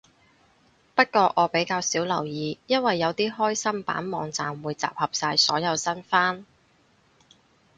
[0.95, 6.43] 不過我比較少留意，因為有啲開心版網站會集合晒所有新番